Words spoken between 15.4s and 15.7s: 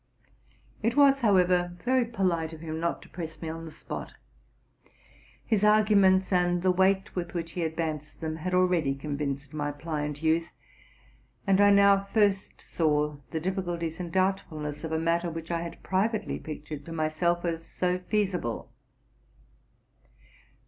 I